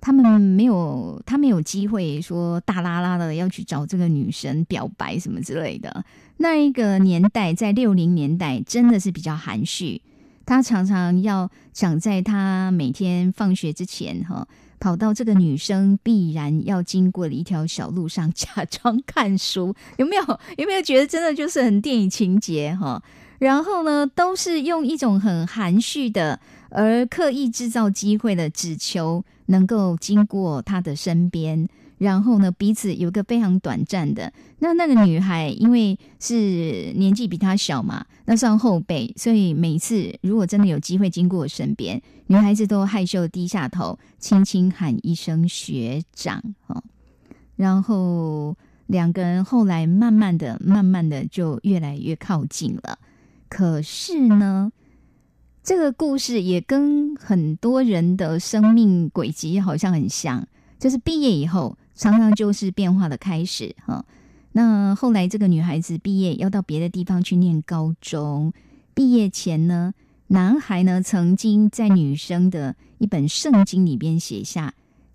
[0.00, 6.02] 他们没有，他没有机会说大拉拉的要去找这个女生表白什么之类的。
[6.38, 10.00] 那一个年代，在六零年代，真的是比较含蓄。
[10.46, 14.48] 他常常要想在他每天放学之前，哈。
[14.80, 20.22] 跑到这个女生必然要经过的一条小路上，假装看书， 有没有？
[20.56, 23.00] 有没有觉得真的就是很电影情节哈？
[23.38, 31.68] 然后呢，都是用一种很含蓄的，而刻意制造机会的，只求能够经过她的身边。
[32.00, 34.32] 然后呢，彼此有个非常短暂的。
[34.60, 46.82] 那那个女孩因为是年纪比他小嘛，那算后辈，所以每次如果真的有机会经过我身边，女孩子都害羞低下头，轻轻喊一声学长哦。
[47.56, 52.98] 然后两个人后来慢慢的、慢慢的就越来越靠近了。
[53.50, 54.72] 可是呢，
[55.62, 60.48] 这个故事也跟很多人的生命轨迹好像很像，
[60.78, 61.76] 就是毕业以后。
[62.00, 64.02] 常常就是变化的开始哈。
[64.52, 68.54] 那后来这个女孩子毕业要到别的地方去念高中，
[68.94, 69.92] 毕业前呢，
[70.28, 74.72] 男孩呢曾经在女生的一本圣经里边写下：“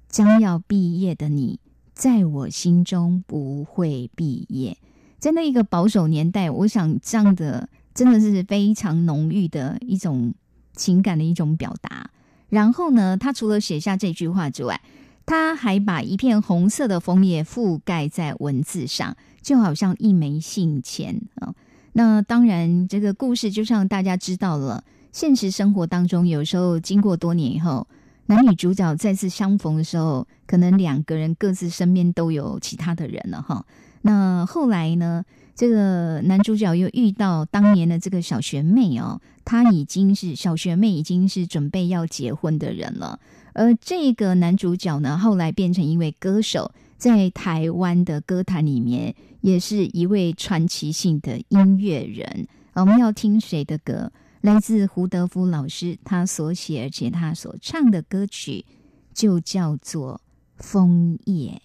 [0.07, 1.59] 将要毕业的你，
[1.95, 4.77] 在我心中不会毕业。”
[5.17, 10.31] 在那一个保守年代，我想这样的真的是非常浓郁的一种
[10.75, 12.11] 情感的一种表达。
[12.49, 14.79] 然后呢，他除了写下这句话之外，
[15.25, 21.53] 他还把一片红色的枫叶覆盖在文字上，就好像一枚信签啊。
[21.93, 27.87] 那当然，这个故事就像大家知道了，现实生活当中，有时候经过多年以后，
[28.27, 33.65] 男女主角再次相逢的时候，可能两个人各自身边都有其他的人了哈。
[34.01, 35.23] 那后来呢，
[35.55, 43.19] 这个男主角又遇到当年的这个小学妹哦，她已经是小学妹，已经是准备要结婚的人了。
[43.55, 52.47] 而这个男主角呢，后来变成一位歌手，在台湾的歌坛里面，也是一位传奇性的音乐人。
[52.73, 54.11] 我们要听谁的歌？
[54.41, 58.65] 来自胡德夫老师他所写而且他所唱的歌曲，
[59.13, 60.21] 就叫做
[60.63, 61.61] 《枫叶》。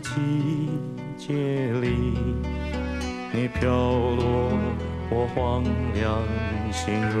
[0.00, 0.68] 季
[1.16, 1.34] 节
[1.80, 2.14] 里，
[3.32, 4.52] 你飘落
[5.10, 6.22] 我荒凉
[6.72, 7.18] 心软。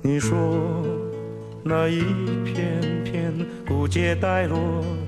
[0.00, 0.36] 你说
[1.62, 2.02] 那一
[2.44, 3.32] 片片
[3.68, 4.58] 枯竭带落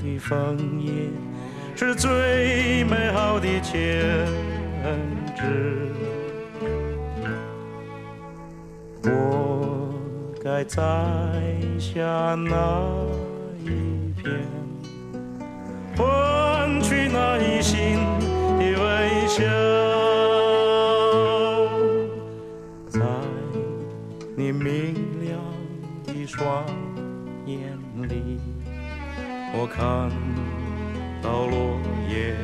[0.02, 0.90] 的枫叶
[1.74, 4.26] 是最美好的牵
[5.34, 5.88] 纸，
[9.02, 9.92] 我
[10.42, 10.82] 该摘
[11.78, 12.94] 下那
[14.24, 14.40] 一片，
[15.96, 17.98] 换取那一心
[18.58, 19.44] 的微笑，
[22.88, 23.00] 在
[24.34, 25.38] 你明亮
[26.06, 26.64] 的双
[27.44, 27.76] 眼
[28.08, 28.40] 里，
[29.52, 30.10] 我看
[31.22, 32.34] 到落叶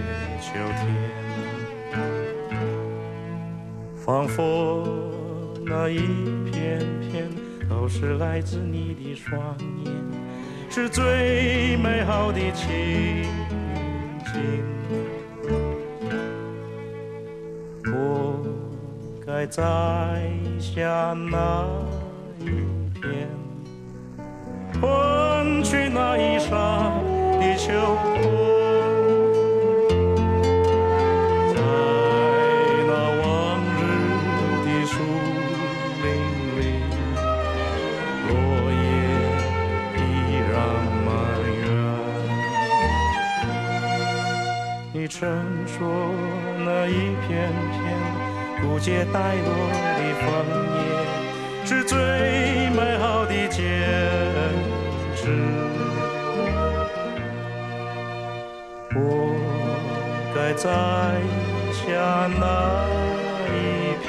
[0.42, 0.84] 秋天，
[3.96, 4.84] 仿佛
[5.64, 6.00] 那一
[6.50, 7.30] 片片
[7.70, 9.40] 都是来自你的双
[9.84, 9.90] 眼，
[10.72, 13.24] 是最美好的情
[14.32, 14.62] 景。
[17.92, 18.40] 我
[19.26, 19.62] 该摘
[20.60, 21.66] 下那
[22.38, 22.44] 一
[23.00, 23.28] 片，
[24.80, 26.92] 换取那一刹
[27.40, 27.72] 的秋
[28.22, 28.49] 风。
[45.20, 45.28] 伸。
[45.66, 46.14] 说
[46.64, 47.78] 那一片片
[48.62, 49.48] 不解带落
[49.98, 50.26] 的枫
[50.76, 50.80] 叶
[51.66, 51.98] 是最
[52.70, 53.60] 美好的坚
[55.14, 55.20] 持。
[58.96, 58.98] 我
[60.34, 60.64] 该摘
[61.70, 61.86] 下
[62.40, 62.42] 那
[63.52, 63.58] 一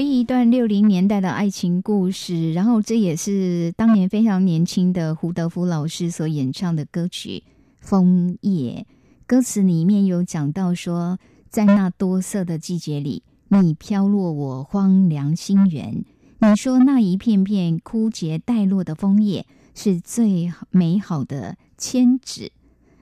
[0.00, 7.44] 回忆一段六零年代的爱情故事，然后这也是当年非常年轻的胡德夫老师所演唱的歌曲
[7.86, 8.86] 《枫叶》。
[9.26, 11.18] 歌词里面有讲到说，
[11.50, 16.02] 在那多色的季节里，你飘落我荒凉心园。
[16.38, 19.44] 你说那一片片枯竭带落的枫叶
[19.74, 22.52] 是最美好的千纸，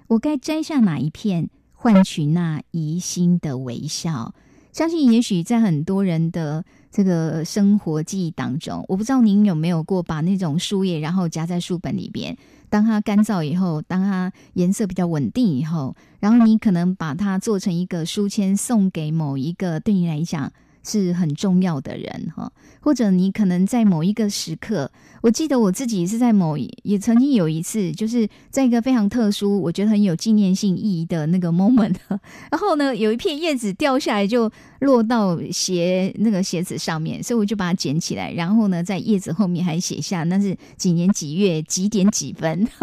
[0.08, 4.34] 我该摘下哪一片，换取那疑心的微笑？
[4.72, 12.36] 相信也许在很多人的这个生活记忆当中，我不知道您有没有过把那种树叶然后夹在书本里边，
[12.70, 20.52] 当它干燥以后，当它颜色比较稳定以后，然后你可能把它做成一个书签送给某一个对你来讲
[20.88, 31.94] 是很重要的人哈，或者你可能在某一个时刻，我记得我自己是在某也曾经有一次，就是在一个非常特殊，我觉得很有纪念性意义的那个 moment，
[32.50, 42.66] 然后呢，有一片叶子掉下来就落到鞋那个鞋子上面，所以我就把它捡起来，然后呢，在叶子后面还写下那是几年几月几点几分。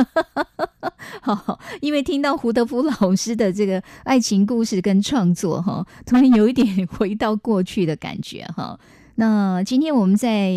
[1.21, 8.79] 好，因为听到胡德夫老师的这个爱情故事跟创作哈，突然有一点回到过去的感觉哈。
[9.15, 10.51] 那今天我们在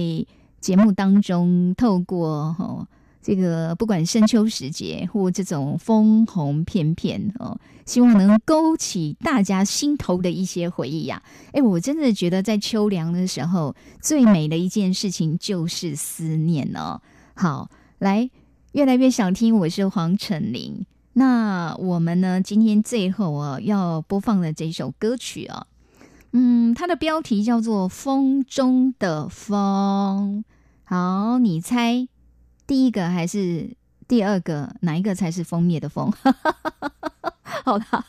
[0.61, 2.86] 节目当中透过哈。
[3.20, 11.22] 这个不管深秋时节或这种枫红片片哦，希望能勾起大家心头的一些回忆呀、
[11.53, 17.03] 哎，我真的觉得在秋凉的时候，最美的一件事情就是思念哦。
[17.34, 18.30] 好，来，
[18.72, 20.86] 越来越想听，我是黄晨林。
[21.12, 22.41] 那我们呢？
[22.41, 25.66] 今天最后啊，要播放的这首歌曲啊，
[26.33, 30.45] 嗯，它的标题叫做《风中的风》。
[30.85, 32.09] 好，你猜？
[32.66, 33.76] 第一个还是
[34.07, 36.12] 第二个，哪一个才是枫叶的枫？
[37.64, 38.05] 好啦，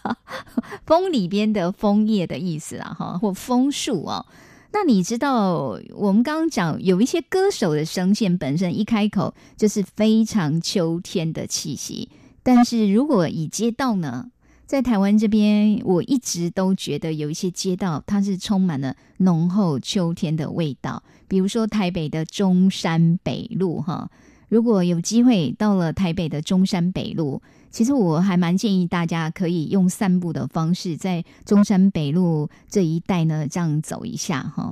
[0.86, 4.26] 风里边的枫叶的意思啦，哈，或枫树哦。
[4.72, 12.10] 那你知道，我们刚刚讲有一些歌手的声线本身一开口就是非常秋天的气息，
[12.44, 14.30] 但是如果以街道呢，
[14.70, 24.08] 在台湾这边，我一直都觉得有一些街道它是充满了浓厚秋天的味道，比如说台北的中山北路，哈。
[24.48, 27.42] 如果有机会到了台北的中山北路，
[27.72, 34.72] 其实我还蛮建议大家可以用散步的方式，在中山北路这一带呢，这样走一下哈。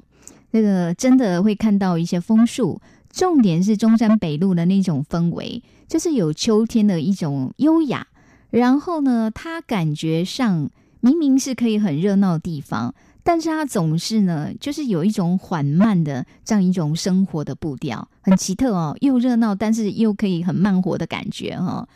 [0.51, 2.79] 那个真的会看到一些枫树，
[3.09, 8.05] 重点是中山北路的那种氛围，就是有秋天的一种优雅。
[8.49, 10.69] 然后呢，他感觉上
[11.01, 12.93] 明明是可以很热闹的地方，
[13.23, 21.87] 但是他总是呢，就是有一种缓慢的这样一种生活的步调，很奇特哦，又热闹，但是又可以很慢活的感觉哈。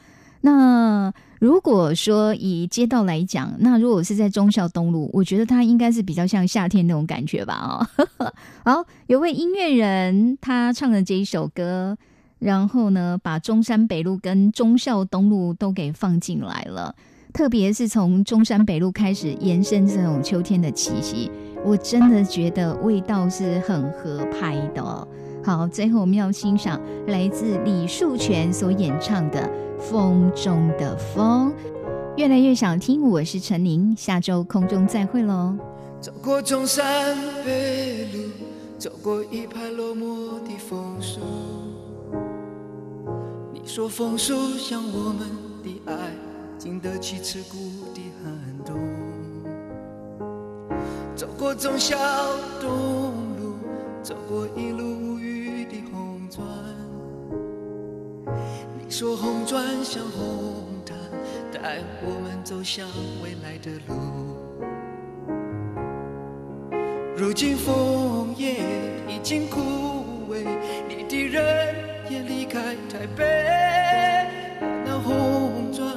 [0.43, 8.31] 那如果说以街道来讲，那如果是在忠孝东路，我觉得它应该是比较像夏天那种感觉吧哦。
[8.65, 11.95] 好，有位音乐人他唱的这一首歌，
[12.41, 16.95] 然后呢，把中山北路跟忠孝东路都给放进来了。
[17.31, 21.29] 特别是从中山北路开始延伸这种秋天的气息，
[21.63, 25.07] 我真的觉得味道是很合拍的。
[25.43, 29.47] 好，最后我们要欣赏来自李树全所演唱的
[29.79, 31.51] 《风中的风》，
[32.17, 33.03] 越来越想听。
[33.03, 35.55] 我是陈宁，下周空中再会喽。
[36.01, 37.15] 走过中山
[37.45, 38.29] 北路，
[38.79, 41.19] 走过一排落寞的枫树，
[43.61, 45.29] 你说枫树像我们
[45.63, 45.93] 的爱。
[46.57, 47.57] 经得起刺骨
[47.91, 48.31] 的寒
[48.63, 48.77] 冬，
[51.15, 51.97] 走过忠孝
[52.59, 52.69] 东
[53.39, 53.55] 路，
[54.03, 56.45] 走过一路无语的红砖。
[58.77, 60.95] 你说红砖像红毯，
[61.51, 62.87] 带我们走向
[63.23, 63.95] 未来的路。
[67.17, 68.63] 如今枫叶
[69.07, 69.59] 已经枯
[70.29, 70.45] 萎，
[70.87, 71.75] 你的人
[72.11, 73.23] 也离开台北，
[74.85, 75.89] 那红砖。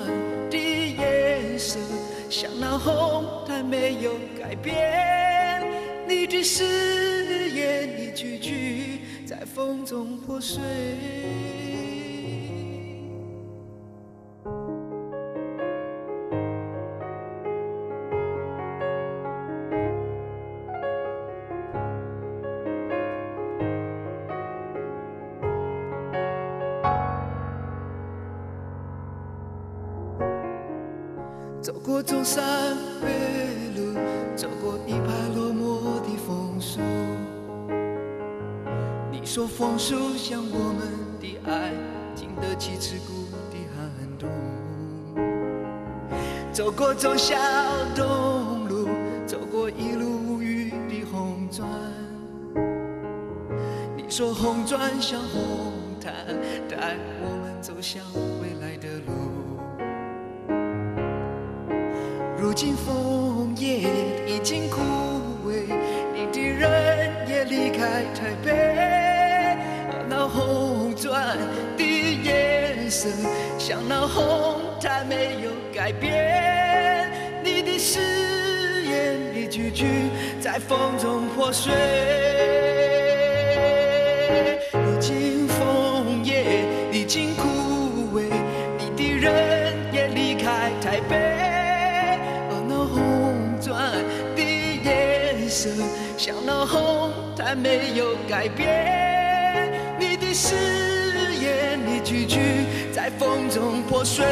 [2.30, 5.62] 像那红毯没有改变，
[6.08, 10.60] 你的誓言一句句在风中破碎。
[46.76, 47.36] 过忠孝
[47.94, 48.88] 东路，
[49.26, 51.68] 走过一路无语的红砖。
[53.96, 56.12] 你说红砖像红毯，
[56.68, 58.02] 带我们走向
[58.42, 59.12] 未来的路。
[62.36, 63.88] 如今枫叶
[64.26, 64.80] 已经枯
[65.46, 65.62] 萎，
[66.12, 69.56] 你的人也离开台北。
[70.08, 71.38] 那红砖
[71.76, 73.08] 的颜色
[73.58, 76.34] 像那红毯没有改变，
[80.55, 81.72] 在风中破碎。
[84.72, 87.48] 如今枫叶已经枯
[88.16, 88.30] 萎，
[88.78, 91.16] 你的人也离开台北。
[92.50, 93.90] 而那红砖
[94.36, 94.42] 的
[94.84, 95.70] 颜色
[96.16, 100.55] 像那红毯没有改变，你的誓
[101.34, 102.38] 言一句句
[102.92, 104.24] 在风中破碎。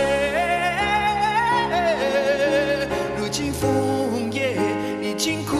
[3.18, 4.56] 如今枫叶
[5.02, 5.56] 已经枯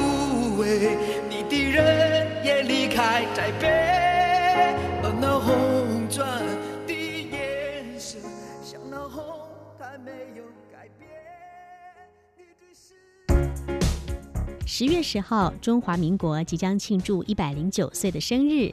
[3.42, 3.66] 台北，
[5.02, 6.40] 而那红砖
[6.86, 8.16] 的颜色
[8.62, 9.20] 像那红
[9.76, 11.10] 毯没有改变。
[14.64, 18.72] 十月十号，中华民国即将庆祝一百零九岁的生日。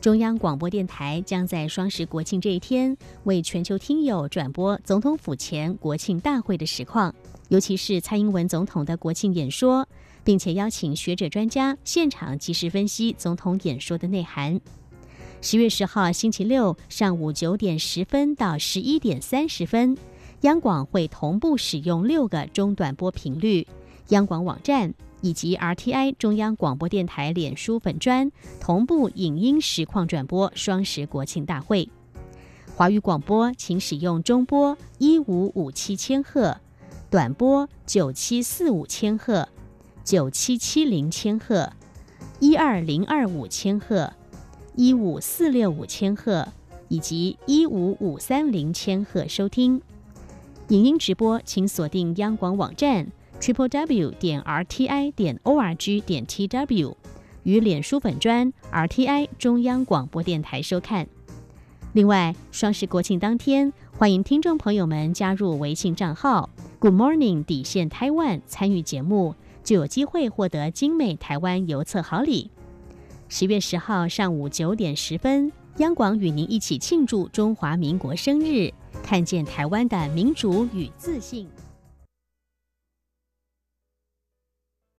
[0.00, 7.12] 中央广播电台将在双十国庆这一天，为全球听友转播总统府前国庆大会的实况，
[7.48, 9.88] 尤其是蔡英文总统的国庆演说，
[10.24, 14.60] 并且邀请学者专家现场及时分析总统演说的内涵。
[15.40, 19.96] 十月十号星期六上午九点十分到十一点三十分，
[20.40, 23.66] 央广会同步使用六个中短波频率，
[24.08, 24.94] 央广网站。
[25.20, 31.88] 以及 RTI 中央广播电台脸书粉专同步影音实况转播双十国庆大会。
[32.76, 36.60] 华语广播请使用中波一五五七千赫，
[37.08, 39.48] 短波九七四五千赫、
[40.04, 41.72] 九七七零千赫、
[42.38, 44.12] 一二零二五千赫、
[44.76, 46.46] 一五四六五千赫
[46.88, 49.80] 以及一五五三零千赫收听。
[50.68, 53.10] 影音直播请锁定央广网站。
[53.40, 56.96] triple w 点 r t i 点 o r g 点 t w
[57.42, 61.06] 与脸书粉专 r t i 中央广播电台收看。
[61.92, 66.48] 另外，双十国庆当天，欢迎听众朋友们加入微信账号
[66.78, 69.34] Good Morning 底线 Taiwan 参与节目，
[69.64, 72.50] 就有机会获得精美台湾邮册好礼。
[73.28, 78.70] 十月十号上午九点十分，央广与您一起庆祝中华民国生日，
[79.02, 81.48] 看见台湾的民主与自信。